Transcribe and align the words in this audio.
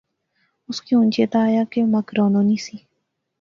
اُس 0.67 0.77
کی 0.85 0.91
ہن 0.99 1.07
چیتا 1.15 1.39
آیا 1.47 1.63
کہ 1.71 1.79
مک 1.93 2.07
رانو 2.17 2.41
نی 2.47 2.57
سی 2.65 2.77